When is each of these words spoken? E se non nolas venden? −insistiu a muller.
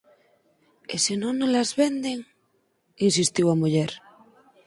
E 0.93 0.95
se 1.05 1.13
non 1.21 1.33
nolas 1.37 1.71
venden? 1.81 2.17
−insistiu 3.07 3.45
a 3.53 3.59
muller. 3.61 3.91